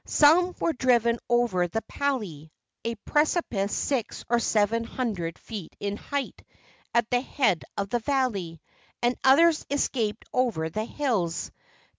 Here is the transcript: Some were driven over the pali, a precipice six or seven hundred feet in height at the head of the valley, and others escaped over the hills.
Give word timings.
Some 0.03 0.55
were 0.59 0.73
driven 0.73 1.19
over 1.29 1.67
the 1.67 1.83
pali, 1.83 2.51
a 2.83 2.95
precipice 2.95 3.71
six 3.71 4.25
or 4.27 4.39
seven 4.39 4.83
hundred 4.83 5.37
feet 5.37 5.75
in 5.79 5.95
height 5.95 6.43
at 6.91 7.07
the 7.11 7.21
head 7.21 7.63
of 7.77 7.89
the 7.91 7.99
valley, 7.99 8.61
and 9.03 9.15
others 9.23 9.63
escaped 9.69 10.25
over 10.33 10.71
the 10.71 10.85
hills. 10.85 11.51